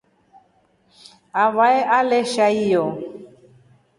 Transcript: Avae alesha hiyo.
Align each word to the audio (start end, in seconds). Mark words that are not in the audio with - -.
Avae 1.43 1.79
alesha 1.97 2.47
hiyo. 2.55 2.85